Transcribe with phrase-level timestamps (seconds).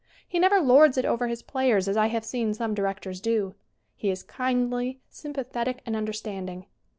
[0.27, 3.53] He never lords it over his players as I have seen some directors do.
[3.95, 6.65] He is kindly, sympathetic and understanding.